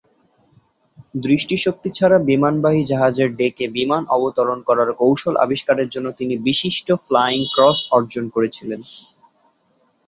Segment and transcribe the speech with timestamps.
[1.23, 7.79] দৃষ্টিশক্তি ছাড়া বিমানবাহী জাহাজের ডেকে বিমান অবতরণ করার কৌশল আবিস্কারের জন্য তিনি বিশিষ্ট ফ্লাইং ক্রস
[7.91, 8.81] অর্জন করেছিলেন।